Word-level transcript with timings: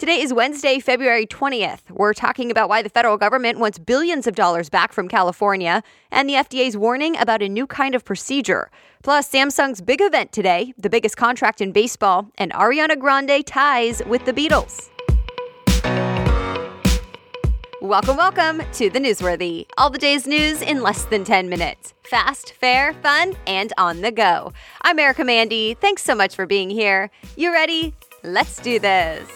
Today 0.00 0.22
is 0.22 0.32
Wednesday, 0.32 0.78
February 0.78 1.26
20th. 1.26 1.90
We're 1.90 2.14
talking 2.14 2.50
about 2.50 2.70
why 2.70 2.80
the 2.80 2.88
federal 2.88 3.18
government 3.18 3.58
wants 3.58 3.78
billions 3.78 4.26
of 4.26 4.34
dollars 4.34 4.70
back 4.70 4.94
from 4.94 5.08
California 5.08 5.82
and 6.10 6.26
the 6.26 6.32
FDA's 6.32 6.74
warning 6.74 7.18
about 7.18 7.42
a 7.42 7.50
new 7.50 7.66
kind 7.66 7.94
of 7.94 8.02
procedure. 8.02 8.70
Plus, 9.02 9.30
Samsung's 9.30 9.82
big 9.82 10.00
event 10.00 10.32
today, 10.32 10.72
the 10.78 10.88
biggest 10.88 11.18
contract 11.18 11.60
in 11.60 11.70
baseball, 11.70 12.28
and 12.38 12.50
Ariana 12.54 12.98
Grande 12.98 13.44
ties 13.44 14.00
with 14.06 14.24
the 14.24 14.32
Beatles. 14.32 14.88
Welcome, 17.82 18.16
welcome 18.16 18.62
to 18.72 18.88
the 18.88 19.00
Newsworthy. 19.00 19.66
All 19.76 19.90
the 19.90 19.98
day's 19.98 20.26
news 20.26 20.62
in 20.62 20.82
less 20.82 21.04
than 21.04 21.24
10 21.24 21.50
minutes. 21.50 21.92
Fast, 22.04 22.54
fair, 22.54 22.94
fun, 23.02 23.36
and 23.46 23.74
on 23.76 24.00
the 24.00 24.10
go. 24.10 24.54
I'm 24.80 24.98
Erica 24.98 25.26
Mandy. 25.26 25.74
Thanks 25.74 26.02
so 26.02 26.14
much 26.14 26.34
for 26.34 26.46
being 26.46 26.70
here. 26.70 27.10
You 27.36 27.52
ready? 27.52 27.92
Let's 28.22 28.56
do 28.60 28.78
this. 28.78 29.28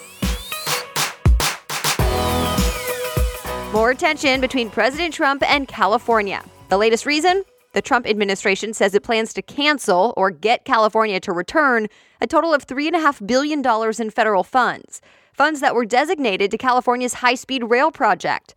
More 3.75 3.93
tension 3.93 4.41
between 4.41 4.71
President 4.71 5.13
Trump 5.13 5.43
and 5.43 5.67
California. 5.67 6.45
The 6.69 6.79
latest 6.79 7.07
reason? 7.07 7.43
The 7.73 7.83
Trump 7.83 8.07
administration 8.07 8.73
says 8.73 8.95
it 8.95 9.03
plans 9.03 9.35
to 9.35 9.43
cancel 9.43 10.15
or 10.17 10.31
get 10.31 10.65
California 10.65 11.19
to 11.19 11.33
return 11.33 11.89
a 12.21 12.29
total 12.29 12.55
of 12.55 12.69
$3.5 12.69 13.27
billion 13.27 13.65
in 14.01 14.11
federal 14.11 14.45
funds, 14.45 15.01
funds 15.33 15.59
that 15.59 15.75
were 15.75 15.85
designated 15.85 16.53
to 16.53 16.57
California's 16.57 17.15
high 17.15 17.35
speed 17.35 17.65
rail 17.65 17.91
project. 17.91 18.55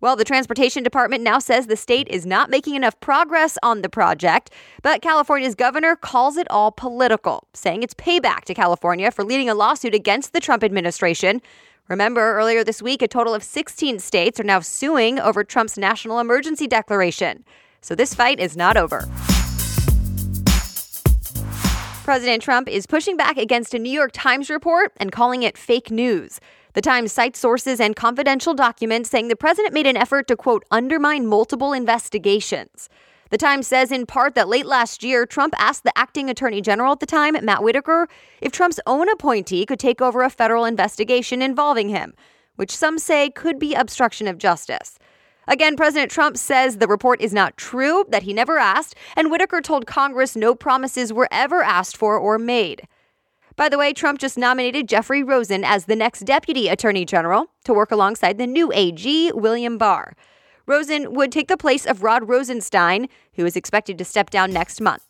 Well, 0.00 0.14
the 0.14 0.24
Transportation 0.24 0.84
Department 0.84 1.24
now 1.24 1.40
says 1.40 1.66
the 1.66 1.76
state 1.76 2.06
is 2.08 2.24
not 2.24 2.48
making 2.48 2.76
enough 2.76 2.98
progress 3.00 3.58
on 3.64 3.82
the 3.82 3.88
project, 3.88 4.50
but 4.82 5.02
California's 5.02 5.56
governor 5.56 5.96
calls 5.96 6.36
it 6.36 6.48
all 6.48 6.70
political, 6.70 7.48
saying 7.54 7.82
it's 7.82 7.94
payback 7.94 8.44
to 8.44 8.54
California 8.54 9.10
for 9.10 9.24
leading 9.24 9.50
a 9.50 9.54
lawsuit 9.54 9.96
against 9.96 10.32
the 10.32 10.40
Trump 10.40 10.62
administration 10.62 11.42
Remember, 11.90 12.34
earlier 12.34 12.62
this 12.62 12.80
week, 12.80 13.02
a 13.02 13.08
total 13.08 13.34
of 13.34 13.42
16 13.42 13.98
states 13.98 14.38
are 14.38 14.44
now 14.44 14.60
suing 14.60 15.18
over 15.18 15.42
Trump's 15.42 15.76
national 15.76 16.20
emergency 16.20 16.68
declaration. 16.68 17.44
So 17.80 17.96
this 17.96 18.14
fight 18.14 18.38
is 18.38 18.56
not 18.56 18.76
over. 18.76 19.08
President 22.04 22.44
Trump 22.44 22.68
is 22.68 22.86
pushing 22.86 23.16
back 23.16 23.36
against 23.36 23.74
a 23.74 23.78
New 23.80 23.90
York 23.90 24.12
Times 24.14 24.48
report 24.48 24.92
and 24.98 25.10
calling 25.10 25.42
it 25.42 25.58
fake 25.58 25.90
news. 25.90 26.38
The 26.74 26.80
Times 26.80 27.10
cites 27.10 27.40
sources 27.40 27.80
and 27.80 27.96
confidential 27.96 28.54
documents 28.54 29.10
saying 29.10 29.26
the 29.26 29.34
president 29.34 29.74
made 29.74 29.88
an 29.88 29.96
effort 29.96 30.28
to, 30.28 30.36
quote, 30.36 30.64
undermine 30.70 31.26
multiple 31.26 31.72
investigations. 31.72 32.88
The 33.30 33.38
Times 33.38 33.68
says 33.68 33.92
in 33.92 34.06
part 34.06 34.34
that 34.34 34.48
late 34.48 34.66
last 34.66 35.04
year, 35.04 35.24
Trump 35.24 35.54
asked 35.56 35.84
the 35.84 35.96
acting 35.96 36.28
attorney 36.28 36.60
general 36.60 36.92
at 36.92 37.00
the 37.00 37.06
time, 37.06 37.36
Matt 37.44 37.62
Whitaker, 37.62 38.08
if 38.40 38.50
Trump's 38.50 38.80
own 38.88 39.08
appointee 39.08 39.64
could 39.64 39.78
take 39.78 40.02
over 40.02 40.22
a 40.22 40.30
federal 40.30 40.64
investigation 40.64 41.40
involving 41.40 41.90
him, 41.90 42.12
which 42.56 42.76
some 42.76 42.98
say 42.98 43.30
could 43.30 43.60
be 43.60 43.72
obstruction 43.72 44.26
of 44.26 44.36
justice. 44.36 44.98
Again, 45.46 45.76
President 45.76 46.10
Trump 46.10 46.36
says 46.36 46.76
the 46.76 46.88
report 46.88 47.20
is 47.20 47.32
not 47.32 47.56
true, 47.56 48.04
that 48.08 48.24
he 48.24 48.32
never 48.32 48.58
asked, 48.58 48.96
and 49.16 49.30
Whitaker 49.30 49.60
told 49.60 49.86
Congress 49.86 50.34
no 50.34 50.56
promises 50.56 51.12
were 51.12 51.28
ever 51.30 51.62
asked 51.62 51.96
for 51.96 52.18
or 52.18 52.36
made. 52.36 52.82
By 53.54 53.68
the 53.68 53.78
way, 53.78 53.92
Trump 53.92 54.18
just 54.18 54.38
nominated 54.38 54.88
Jeffrey 54.88 55.22
Rosen 55.22 55.64
as 55.64 55.84
the 55.84 55.96
next 55.96 56.20
deputy 56.20 56.66
attorney 56.66 57.04
general 57.04 57.46
to 57.64 57.74
work 57.74 57.92
alongside 57.92 58.38
the 58.38 58.46
new 58.46 58.72
AG, 58.74 59.32
William 59.34 59.78
Barr. 59.78 60.16
Rosen 60.66 61.14
would 61.14 61.32
take 61.32 61.48
the 61.48 61.56
place 61.56 61.86
of 61.86 62.02
Rod 62.02 62.28
Rosenstein, 62.28 63.08
who 63.34 63.44
is 63.46 63.56
expected 63.56 63.98
to 63.98 64.04
step 64.04 64.30
down 64.30 64.52
next 64.52 64.80
month. 64.80 65.04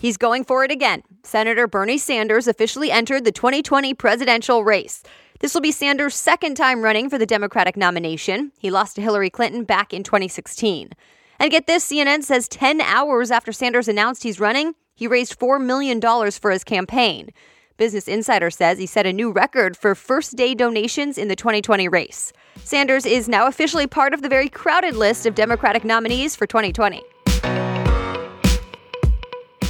He's 0.00 0.16
going 0.16 0.44
for 0.44 0.64
it 0.64 0.72
again. 0.72 1.02
Senator 1.22 1.68
Bernie 1.68 1.96
Sanders 1.96 2.48
officially 2.48 2.90
entered 2.90 3.24
the 3.24 3.30
2020 3.30 3.94
presidential 3.94 4.64
race. 4.64 5.02
This 5.38 5.54
will 5.54 5.60
be 5.60 5.70
Sanders' 5.70 6.16
second 6.16 6.56
time 6.56 6.82
running 6.82 7.08
for 7.08 7.18
the 7.18 7.26
Democratic 7.26 7.76
nomination. 7.76 8.52
He 8.58 8.70
lost 8.70 8.96
to 8.96 9.02
Hillary 9.02 9.30
Clinton 9.30 9.64
back 9.64 9.92
in 9.92 10.02
2016. 10.02 10.90
And 11.38 11.50
get 11.50 11.66
this 11.66 11.88
CNN 11.88 12.22
says 12.22 12.48
10 12.48 12.80
hours 12.80 13.30
after 13.30 13.52
Sanders 13.52 13.88
announced 13.88 14.22
he's 14.22 14.40
running, 14.40 14.74
he 14.94 15.06
raised 15.06 15.38
$4 15.38 15.60
million 15.60 16.00
for 16.30 16.50
his 16.50 16.64
campaign. 16.64 17.30
Business 17.76 18.08
Insider 18.08 18.50
says 18.50 18.78
he 18.78 18.86
set 18.86 19.06
a 19.06 19.12
new 19.12 19.30
record 19.30 19.76
for 19.76 19.94
first 19.94 20.36
day 20.36 20.54
donations 20.54 21.18
in 21.18 21.28
the 21.28 21.36
2020 21.36 21.88
race. 21.88 22.32
Sanders 22.64 23.06
is 23.06 23.28
now 23.28 23.46
officially 23.46 23.86
part 23.86 24.14
of 24.14 24.22
the 24.22 24.28
very 24.28 24.48
crowded 24.48 24.94
list 24.94 25.26
of 25.26 25.34
Democratic 25.34 25.84
nominees 25.84 26.36
for 26.36 26.46
2020. 26.46 27.02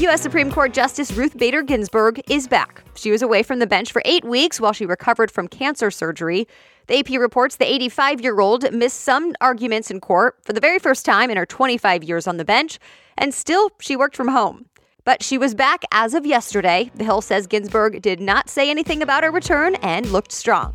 U.S. 0.02 0.20
Supreme 0.20 0.50
Court 0.50 0.72
Justice 0.72 1.12
Ruth 1.12 1.36
Bader 1.36 1.62
Ginsburg 1.62 2.20
is 2.28 2.48
back. 2.48 2.82
She 2.96 3.12
was 3.12 3.22
away 3.22 3.44
from 3.44 3.60
the 3.60 3.68
bench 3.68 3.92
for 3.92 4.02
eight 4.04 4.24
weeks 4.24 4.60
while 4.60 4.72
she 4.72 4.84
recovered 4.84 5.30
from 5.30 5.46
cancer 5.46 5.92
surgery. 5.92 6.48
The 6.88 6.98
AP 6.98 7.20
reports 7.20 7.54
the 7.54 7.72
85 7.72 8.20
year 8.20 8.40
old 8.40 8.72
missed 8.72 9.02
some 9.02 9.32
arguments 9.40 9.92
in 9.92 10.00
court 10.00 10.38
for 10.42 10.52
the 10.52 10.60
very 10.60 10.80
first 10.80 11.06
time 11.06 11.30
in 11.30 11.36
her 11.36 11.46
25 11.46 12.02
years 12.02 12.26
on 12.26 12.36
the 12.36 12.44
bench, 12.44 12.80
and 13.16 13.32
still 13.32 13.70
she 13.80 13.94
worked 13.94 14.16
from 14.16 14.26
home. 14.26 14.66
But 15.04 15.22
she 15.22 15.36
was 15.36 15.54
back 15.54 15.82
as 15.90 16.14
of 16.14 16.24
yesterday. 16.24 16.90
The 16.94 17.04
Hill 17.04 17.20
says 17.20 17.46
Ginsburg 17.46 18.02
did 18.02 18.20
not 18.20 18.48
say 18.48 18.70
anything 18.70 19.02
about 19.02 19.24
her 19.24 19.30
return 19.30 19.74
and 19.76 20.06
looked 20.06 20.32
strong. 20.32 20.74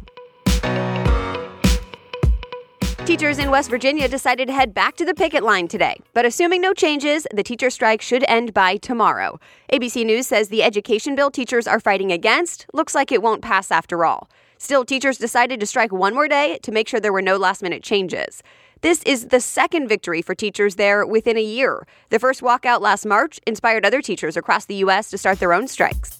Teachers 3.05 3.39
in 3.39 3.49
West 3.49 3.69
Virginia 3.69 4.09
decided 4.09 4.49
to 4.49 4.53
head 4.53 4.73
back 4.73 4.97
to 4.97 5.05
the 5.05 5.13
picket 5.13 5.41
line 5.41 5.69
today, 5.69 5.95
but 6.13 6.25
assuming 6.25 6.59
no 6.59 6.73
changes, 6.73 7.25
the 7.33 7.41
teacher 7.41 7.69
strike 7.69 8.01
should 8.01 8.25
end 8.27 8.53
by 8.53 8.75
tomorrow. 8.75 9.39
ABC 9.71 10.05
News 10.05 10.27
says 10.27 10.49
the 10.49 10.61
education 10.61 11.16
bill 11.16 11.31
teachers 11.31 11.67
are 11.67 11.79
fighting 11.79 12.11
against 12.11 12.66
looks 12.73 12.93
like 12.93 13.13
it 13.13 13.21
won't 13.21 13.41
pass 13.41 13.71
after 13.71 14.03
all. 14.03 14.29
Still, 14.57 14.83
teachers 14.83 15.17
decided 15.17 15.61
to 15.61 15.66
strike 15.66 15.93
one 15.93 16.13
more 16.13 16.27
day 16.27 16.59
to 16.63 16.71
make 16.73 16.89
sure 16.89 16.99
there 16.99 17.13
were 17.13 17.21
no 17.21 17.37
last 17.37 17.63
minute 17.63 17.81
changes. 17.81 18.43
This 18.81 19.01
is 19.03 19.27
the 19.27 19.39
second 19.39 19.88
victory 19.88 20.21
for 20.21 20.35
teachers 20.35 20.75
there 20.75 21.05
within 21.05 21.35
a 21.35 21.43
year. 21.43 21.88
The 22.09 22.19
first 22.19 22.41
walkout 22.41 22.79
last 22.79 23.05
March 23.05 23.39
inspired 23.47 23.85
other 23.85 24.01
teachers 24.01 24.38
across 24.38 24.65
the 24.65 24.75
U.S. 24.75 25.09
to 25.09 25.17
start 25.17 25.39
their 25.39 25.53
own 25.53 25.67
strikes. 25.67 26.17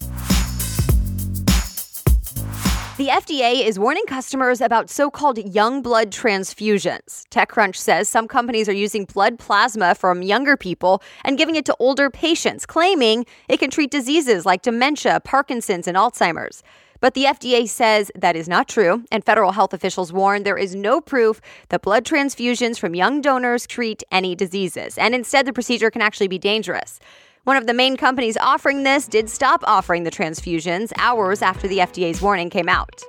The 2.98 3.10
FDA 3.10 3.64
is 3.64 3.78
warning 3.78 4.06
customers 4.08 4.60
about 4.60 4.90
so 4.90 5.12
called 5.12 5.38
young 5.38 5.84
blood 5.84 6.10
transfusions. 6.10 7.28
TechCrunch 7.30 7.76
says 7.76 8.10
some 8.10 8.28
companies 8.28 8.68
are 8.68 8.74
using 8.74 9.06
blood 9.06 9.38
plasma 9.38 9.94
from 9.94 10.24
younger 10.24 10.58
people 10.58 11.04
and 11.24 11.38
giving 11.38 11.54
it 11.54 11.66
to 11.66 11.76
older 11.78 12.10
patients, 12.10 12.66
claiming 12.66 13.28
it 13.50 13.60
can 13.60 13.70
treat 13.70 13.92
diseases 13.92 14.48
like 14.48 14.64
dementia, 14.64 15.20
Parkinson's, 15.20 15.88
and 15.88 15.96
Alzheimer's. 15.96 16.64
But 17.00 17.14
the 17.14 17.26
FDA 17.26 17.68
says 17.68 18.12
that 18.16 18.36
is 18.36 18.48
not 18.48 18.68
true, 18.68 19.04
and 19.12 19.24
federal 19.24 19.52
health 19.52 19.74
officials 19.74 20.12
warn 20.12 20.44
there 20.44 20.58
is 20.58 20.76
no 20.76 21.00
proof 21.00 21.42
that 21.70 21.82
blood 21.82 22.06
transfusions 22.06 22.80
from 22.80 22.96
young 22.96 23.22
donors 23.22 23.68
treat 23.68 24.04
any 24.12 24.36
diseases, 24.36 24.98
and 24.98 25.14
instead 25.14 25.46
the 25.46 25.54
procedure 25.54 25.92
can 25.92 26.02
actually 26.02 26.28
be 26.28 26.40
dangerous. 26.40 27.00
One 27.44 27.58
of 27.58 27.68
the 27.68 27.74
main 27.74 27.98
companies 27.98 28.36
offering 28.36 28.84
this 28.84 29.08
did 29.08 29.30
stop 29.30 29.64
offering 29.66 30.04
the 30.04 30.12
transfusions 30.12 30.92
hours 30.98 31.42
after 31.42 31.68
the 31.68 31.78
FDA's 31.78 32.22
warning 32.22 32.50
came 32.50 32.68
out. 32.68 33.04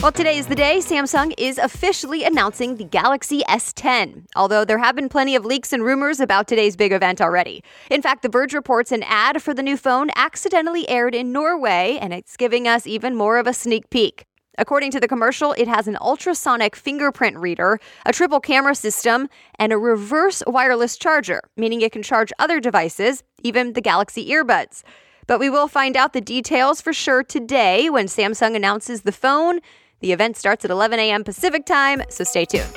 Well, 0.00 0.12
today 0.12 0.38
is 0.38 0.46
the 0.46 0.54
day 0.54 0.78
Samsung 0.78 1.34
is 1.36 1.58
officially 1.58 2.22
announcing 2.22 2.76
the 2.76 2.84
Galaxy 2.84 3.42
S10, 3.48 4.26
although 4.36 4.64
there 4.64 4.78
have 4.78 4.94
been 4.94 5.08
plenty 5.08 5.34
of 5.34 5.44
leaks 5.44 5.72
and 5.72 5.82
rumors 5.82 6.20
about 6.20 6.46
today's 6.46 6.76
big 6.76 6.92
event 6.92 7.20
already. 7.20 7.64
In 7.90 8.00
fact, 8.00 8.22
The 8.22 8.28
Verge 8.28 8.54
reports 8.54 8.92
an 8.92 9.02
ad 9.02 9.42
for 9.42 9.52
the 9.52 9.62
new 9.62 9.76
phone 9.76 10.10
accidentally 10.14 10.88
aired 10.88 11.16
in 11.16 11.32
Norway, 11.32 11.98
and 12.00 12.12
it's 12.12 12.36
giving 12.36 12.68
us 12.68 12.86
even 12.86 13.16
more 13.16 13.38
of 13.38 13.48
a 13.48 13.52
sneak 13.52 13.90
peek. 13.90 14.24
According 14.56 14.92
to 14.92 15.00
the 15.00 15.08
commercial, 15.08 15.52
it 15.54 15.66
has 15.66 15.88
an 15.88 15.98
ultrasonic 16.00 16.76
fingerprint 16.76 17.36
reader, 17.36 17.80
a 18.06 18.12
triple 18.12 18.38
camera 18.38 18.76
system, 18.76 19.28
and 19.58 19.72
a 19.72 19.78
reverse 19.78 20.44
wireless 20.46 20.96
charger, 20.96 21.40
meaning 21.56 21.80
it 21.80 21.90
can 21.90 22.04
charge 22.04 22.32
other 22.38 22.60
devices, 22.60 23.24
even 23.42 23.72
the 23.72 23.80
Galaxy 23.80 24.30
earbuds. 24.30 24.84
But 25.26 25.40
we 25.40 25.50
will 25.50 25.68
find 25.68 25.96
out 25.96 26.12
the 26.12 26.20
details 26.20 26.80
for 26.80 26.92
sure 26.92 27.24
today 27.24 27.90
when 27.90 28.06
Samsung 28.06 28.54
announces 28.54 29.02
the 29.02 29.12
phone 29.12 29.58
the 30.00 30.12
event 30.12 30.36
starts 30.36 30.64
at 30.64 30.70
11 30.70 30.98
a.m. 30.98 31.24
Pacific 31.24 31.66
time, 31.66 32.02
so 32.08 32.24
stay 32.24 32.44
tuned. 32.44 32.68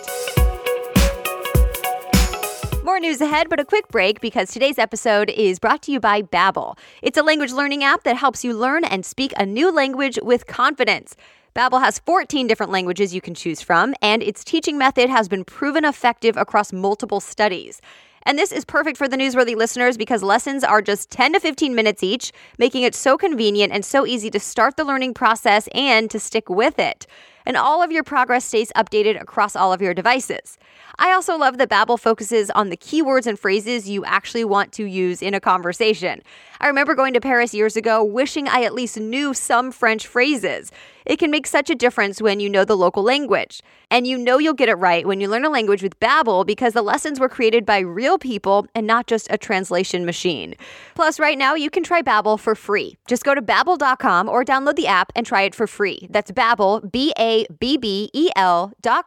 More 2.83 2.99
news 2.99 3.21
ahead, 3.21 3.47
but 3.47 3.59
a 3.59 3.65
quick 3.65 3.87
break 3.89 4.19
because 4.19 4.51
today's 4.51 4.77
episode 4.77 5.29
is 5.29 5.59
brought 5.59 5.81
to 5.83 5.91
you 5.91 5.99
by 5.99 6.23
Babbel. 6.23 6.77
It's 7.01 7.17
a 7.17 7.23
language 7.23 7.51
learning 7.51 7.83
app 7.83 8.03
that 8.03 8.17
helps 8.17 8.43
you 8.43 8.53
learn 8.53 8.83
and 8.83 9.05
speak 9.05 9.33
a 9.37 9.45
new 9.45 9.71
language 9.71 10.19
with 10.21 10.47
confidence. 10.47 11.15
Babbel 11.55 11.81
has 11.81 11.99
14 11.99 12.47
different 12.47 12.71
languages 12.71 13.13
you 13.13 13.21
can 13.21 13.35
choose 13.35 13.61
from, 13.61 13.93
and 14.01 14.23
its 14.23 14.43
teaching 14.43 14.77
method 14.77 15.09
has 15.09 15.27
been 15.27 15.43
proven 15.43 15.85
effective 15.85 16.37
across 16.37 16.73
multiple 16.73 17.19
studies. 17.19 17.81
And 18.23 18.37
this 18.37 18.51
is 18.51 18.65
perfect 18.65 18.97
for 18.97 19.07
the 19.07 19.17
newsworthy 19.17 19.55
listeners 19.55 19.97
because 19.97 20.23
lessons 20.23 20.63
are 20.63 20.81
just 20.81 21.09
10 21.09 21.33
to 21.33 21.39
15 21.39 21.73
minutes 21.73 22.03
each, 22.03 22.31
making 22.57 22.83
it 22.83 22.95
so 22.95 23.17
convenient 23.17 23.73
and 23.73 23.83
so 23.83 24.05
easy 24.05 24.29
to 24.31 24.39
start 24.39 24.77
the 24.77 24.83
learning 24.83 25.13
process 25.13 25.67
and 25.73 26.09
to 26.11 26.19
stick 26.19 26.49
with 26.49 26.79
it 26.79 27.07
and 27.45 27.57
all 27.57 27.81
of 27.83 27.91
your 27.91 28.03
progress 28.03 28.45
stays 28.45 28.71
updated 28.75 29.21
across 29.21 29.55
all 29.55 29.73
of 29.73 29.81
your 29.81 29.93
devices. 29.93 30.57
I 30.99 31.11
also 31.13 31.37
love 31.37 31.57
that 31.57 31.69
Babbel 31.69 31.99
focuses 31.99 32.49
on 32.51 32.69
the 32.69 32.77
keywords 32.77 33.25
and 33.25 33.39
phrases 33.39 33.89
you 33.89 34.05
actually 34.05 34.45
want 34.45 34.71
to 34.73 34.85
use 34.85 35.21
in 35.21 35.33
a 35.33 35.39
conversation. 35.39 36.21
I 36.59 36.67
remember 36.67 36.93
going 36.93 37.13
to 37.13 37.21
Paris 37.21 37.53
years 37.53 37.75
ago 37.75 38.03
wishing 38.03 38.47
I 38.47 38.63
at 38.63 38.75
least 38.75 38.99
knew 38.99 39.33
some 39.33 39.71
French 39.71 40.05
phrases. 40.05 40.71
It 41.05 41.17
can 41.17 41.31
make 41.31 41.47
such 41.47 41.71
a 41.71 41.75
difference 41.75 42.21
when 42.21 42.39
you 42.39 42.49
know 42.49 42.63
the 42.63 42.77
local 42.77 43.01
language. 43.01 43.61
And 43.89 44.05
you 44.05 44.17
know 44.17 44.37
you'll 44.37 44.53
get 44.53 44.69
it 44.69 44.75
right 44.75 45.05
when 45.05 45.19
you 45.19 45.27
learn 45.27 45.43
a 45.43 45.49
language 45.49 45.81
with 45.81 45.99
Babbel 45.99 46.45
because 46.45 46.73
the 46.73 46.83
lessons 46.83 47.19
were 47.19 47.27
created 47.27 47.65
by 47.65 47.79
real 47.79 48.19
people 48.19 48.67
and 48.75 48.85
not 48.85 49.07
just 49.07 49.27
a 49.31 49.37
translation 49.37 50.05
machine. 50.05 50.53
Plus, 50.93 51.19
right 51.19 51.37
now 51.37 51.55
you 51.55 51.69
can 51.69 51.83
try 51.83 52.01
Babbel 52.03 52.39
for 52.39 52.53
free. 52.53 52.95
Just 53.07 53.23
go 53.23 53.33
to 53.33 53.41
babbel.com 53.41 54.29
or 54.29 54.45
download 54.45 54.75
the 54.75 54.87
app 54.87 55.11
and 55.15 55.25
try 55.25 55.41
it 55.41 55.55
for 55.55 55.65
free. 55.65 56.07
That's 56.11 56.31
Babbel, 56.31 56.91
B 56.91 57.11
A 57.17 57.30
B 57.59 57.77
B 57.77 58.09
E 58.13 58.29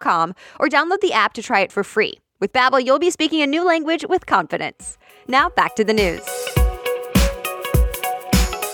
com, 0.00 0.34
or 0.58 0.68
download 0.68 1.00
the 1.00 1.12
app 1.12 1.32
to 1.34 1.42
try 1.42 1.60
it 1.60 1.72
for 1.72 1.84
free. 1.84 2.14
With 2.40 2.52
Babbel, 2.52 2.84
you'll 2.84 2.98
be 2.98 3.10
speaking 3.10 3.42
a 3.42 3.46
new 3.46 3.64
language 3.64 4.04
with 4.08 4.26
confidence. 4.26 4.98
Now, 5.28 5.48
back 5.48 5.76
to 5.76 5.84
the 5.84 5.94
news. 5.94 6.24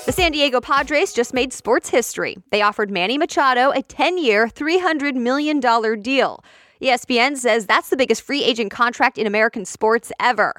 The 0.07 0.13
San 0.13 0.33
Diego 0.33 0.61
Padres 0.61 1.13
just 1.13 1.33
made 1.33 1.53
sports 1.53 1.89
history. 1.89 2.37
They 2.51 2.63
offered 2.63 2.91
Manny 2.91 3.17
Machado 3.17 3.71
a 3.71 3.83
10 3.83 4.19
year, 4.19 4.49
$300 4.49 5.15
million 5.15 5.61
deal. 6.03 6.43
ESPN 6.83 7.37
says 7.37 7.67
that's 7.67 7.91
the 7.91 7.97
biggest 7.97 8.23
free 8.23 8.43
agent 8.43 8.73
contract 8.73 9.19
in 9.19 9.27
American 9.27 9.65
sports 9.65 10.11
ever. 10.19 10.55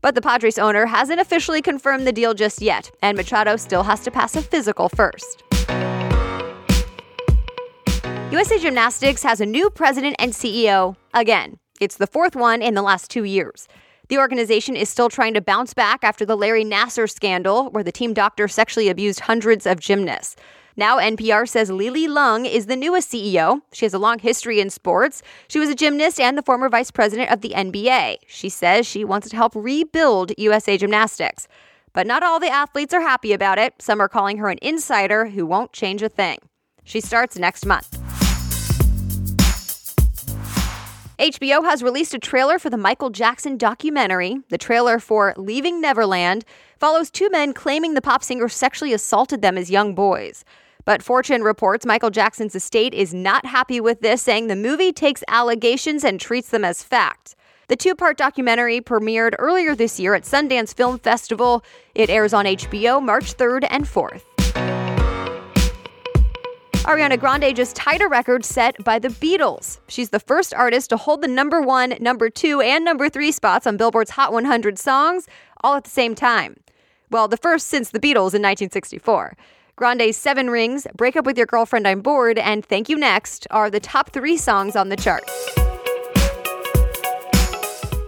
But 0.00 0.14
the 0.14 0.22
Padres 0.22 0.58
owner 0.58 0.86
hasn't 0.86 1.20
officially 1.20 1.62
confirmed 1.62 2.06
the 2.06 2.12
deal 2.12 2.34
just 2.34 2.62
yet, 2.62 2.90
and 3.02 3.16
Machado 3.16 3.56
still 3.56 3.82
has 3.84 4.00
to 4.00 4.10
pass 4.10 4.34
a 4.34 4.42
physical 4.42 4.88
first. 4.88 5.44
USA 8.30 8.58
Gymnastics 8.58 9.22
has 9.22 9.40
a 9.40 9.46
new 9.46 9.70
president 9.70 10.14
and 10.18 10.34
CEO 10.34 10.96
again. 11.14 11.58
It's 11.80 11.96
the 11.96 12.06
fourth 12.06 12.36
one 12.36 12.60
in 12.60 12.74
the 12.74 12.82
last 12.82 13.10
two 13.10 13.24
years. 13.24 13.66
The 14.08 14.18
organization 14.18 14.76
is 14.76 14.90
still 14.90 15.08
trying 15.08 15.32
to 15.32 15.40
bounce 15.40 15.72
back 15.72 16.04
after 16.04 16.26
the 16.26 16.36
Larry 16.36 16.62
Nassar 16.62 17.10
scandal, 17.10 17.70
where 17.70 17.82
the 17.82 17.90
team 17.90 18.12
doctor 18.12 18.46
sexually 18.46 18.90
abused 18.90 19.20
hundreds 19.20 19.64
of 19.64 19.80
gymnasts. 19.80 20.36
Now, 20.76 20.98
NPR 20.98 21.48
says 21.48 21.70
Li 21.70 21.88
Li 21.88 22.06
Leung 22.06 22.46
is 22.46 22.66
the 22.66 22.76
newest 22.76 23.10
CEO. 23.10 23.62
She 23.72 23.86
has 23.86 23.94
a 23.94 23.98
long 23.98 24.18
history 24.18 24.60
in 24.60 24.68
sports. 24.68 25.22
She 25.48 25.58
was 25.58 25.70
a 25.70 25.74
gymnast 25.74 26.20
and 26.20 26.36
the 26.36 26.42
former 26.42 26.68
vice 26.68 26.90
president 26.90 27.30
of 27.30 27.40
the 27.40 27.54
NBA. 27.56 28.18
She 28.26 28.50
says 28.50 28.86
she 28.86 29.06
wants 29.06 29.30
to 29.30 29.36
help 29.36 29.54
rebuild 29.54 30.32
USA 30.36 30.76
Gymnastics. 30.76 31.48
But 31.94 32.06
not 32.06 32.22
all 32.22 32.38
the 32.38 32.50
athletes 32.50 32.92
are 32.92 33.00
happy 33.00 33.32
about 33.32 33.58
it. 33.58 33.72
Some 33.80 34.02
are 34.02 34.08
calling 34.08 34.36
her 34.36 34.50
an 34.50 34.58
insider 34.60 35.28
who 35.28 35.46
won't 35.46 35.72
change 35.72 36.02
a 36.02 36.10
thing. 36.10 36.38
She 36.84 37.00
starts 37.00 37.38
next 37.38 37.64
month. 37.64 37.97
HBO 41.18 41.64
has 41.64 41.82
released 41.82 42.14
a 42.14 42.18
trailer 42.20 42.60
for 42.60 42.70
the 42.70 42.76
Michael 42.76 43.10
Jackson 43.10 43.56
documentary. 43.56 44.38
The 44.50 44.58
trailer 44.58 45.00
for 45.00 45.34
Leaving 45.36 45.80
Neverland 45.80 46.44
follows 46.78 47.10
two 47.10 47.28
men 47.30 47.52
claiming 47.52 47.94
the 47.94 48.00
pop 48.00 48.22
singer 48.22 48.48
sexually 48.48 48.92
assaulted 48.92 49.42
them 49.42 49.58
as 49.58 49.68
young 49.68 49.96
boys. 49.96 50.44
But 50.84 51.02
Fortune 51.02 51.42
reports 51.42 51.84
Michael 51.84 52.10
Jackson's 52.10 52.54
estate 52.54 52.94
is 52.94 53.12
not 53.12 53.46
happy 53.46 53.80
with 53.80 54.00
this, 54.00 54.22
saying 54.22 54.46
the 54.46 54.54
movie 54.54 54.92
takes 54.92 55.24
allegations 55.26 56.04
and 56.04 56.20
treats 56.20 56.50
them 56.50 56.64
as 56.64 56.84
fact. 56.84 57.34
The 57.66 57.74
two 57.74 57.96
part 57.96 58.16
documentary 58.16 58.80
premiered 58.80 59.34
earlier 59.40 59.74
this 59.74 59.98
year 59.98 60.14
at 60.14 60.22
Sundance 60.22 60.72
Film 60.72 61.00
Festival. 61.00 61.64
It 61.96 62.10
airs 62.10 62.32
on 62.32 62.44
HBO 62.44 63.02
March 63.02 63.36
3rd 63.36 63.66
and 63.68 63.86
4th. 63.86 64.27
Ariana 66.88 67.20
Grande 67.20 67.54
just 67.54 67.76
tied 67.76 68.00
a 68.00 68.08
record 68.08 68.46
set 68.46 68.82
by 68.82 68.98
the 68.98 69.08
Beatles. 69.08 69.78
She's 69.88 70.08
the 70.08 70.18
first 70.18 70.54
artist 70.54 70.88
to 70.88 70.96
hold 70.96 71.20
the 71.20 71.28
number 71.28 71.60
one, 71.60 71.92
number 72.00 72.30
two, 72.30 72.62
and 72.62 72.82
number 72.82 73.10
three 73.10 73.30
spots 73.30 73.66
on 73.66 73.76
Billboard's 73.76 74.12
Hot 74.12 74.32
100 74.32 74.78
songs 74.78 75.26
all 75.62 75.74
at 75.74 75.84
the 75.84 75.90
same 75.90 76.14
time. 76.14 76.56
Well, 77.10 77.28
the 77.28 77.36
first 77.36 77.66
since 77.66 77.90
the 77.90 78.00
Beatles 78.00 78.32
in 78.32 78.40
1964. 78.40 79.36
Grande's 79.76 80.16
Seven 80.16 80.48
Rings, 80.48 80.86
Break 80.96 81.14
Up 81.14 81.26
With 81.26 81.36
Your 81.36 81.44
Girlfriend, 81.44 81.86
I'm 81.86 82.00
Bored, 82.00 82.38
and 82.38 82.64
Thank 82.64 82.88
You 82.88 82.96
Next 82.96 83.46
are 83.50 83.68
the 83.68 83.80
top 83.80 84.08
three 84.14 84.38
songs 84.38 84.74
on 84.74 84.88
the 84.88 84.96
chart. 84.96 85.24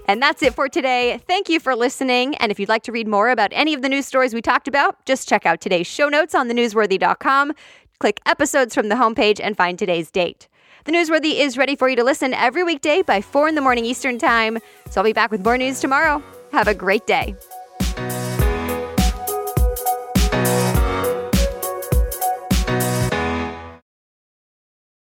And 0.09 0.21
that's 0.21 0.43
it 0.43 0.55
for 0.55 0.69
today. 0.69 1.21
Thank 1.29 1.51
you 1.51 1.61
for 1.61 1.77
listening. 1.77 2.35
And 2.37 2.51
if 2.51 2.59
you'd 2.59 2.71
like 2.71 2.83
to 2.85 2.93
read 2.93 3.07
more 3.07 3.29
about 3.29 3.51
any 3.53 3.75
of 3.75 3.83
the 3.83 3.89
news 3.91 4.07
stories 4.07 4.33
we 4.33 4.41
talked 4.43 4.67
about, 4.67 5.05
just 5.05 5.29
check 5.29 5.45
out 5.45 5.61
today's 5.61 5.87
show 5.87 6.09
notes 6.09 6.35
on 6.35 6.49
thenewsworthy.com. 6.49 7.53
Click 8.01 8.19
episodes 8.25 8.75
from 8.75 8.89
the 8.89 8.95
homepage 8.95 9.41
and 9.43 9.55
find 9.55 9.79
today's 9.79 10.11
date. 10.11 10.49
The 10.87 10.93
Newsworthy 10.93 11.39
is 11.39 11.59
ready 11.59 11.77
for 11.77 11.87
you 11.87 11.97
to 11.97 12.03
listen 12.03 12.33
every 12.33 12.65
weekday 12.65 13.03
by 13.03 13.21
4 13.21 13.49
in 13.49 13.55
the 13.57 13.61
morning 13.61 13.85
Eastern 13.85 14.19
Time. 14.19 14.59
So 14.89 15.03
I'll 15.03 15.05
be 15.05 15.13
back 15.13 15.31
with 15.31 15.45
more 15.45 15.59
news 15.59 15.81
tomorrow. 15.81 16.23
Have 16.51 16.67
a 16.67 16.73
great 16.73 17.07
day. 17.07 17.37